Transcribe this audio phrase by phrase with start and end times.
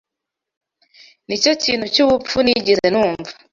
[1.27, 3.31] Nicyo kintu cyubupfu nigeze numva.